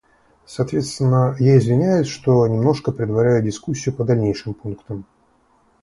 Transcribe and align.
Соответственно, 0.47 1.35
я 1.39 1.59
извиняюсь, 1.59 2.07
что 2.07 2.47
немножко 2.47 2.91
предваряю 2.91 3.43
дискуссию 3.43 3.93
по 3.93 4.03
дальнейшим 4.03 4.55
пунктам. 4.55 5.05